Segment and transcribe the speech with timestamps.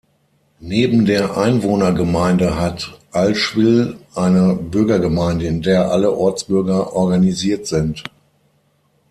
[0.61, 8.03] Neben der Einwohnergemeinde hat Allschwil eine Bürgergemeinde, in der alle Ortsbürger organisiert sind.